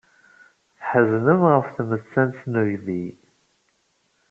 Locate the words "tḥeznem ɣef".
0.77-1.67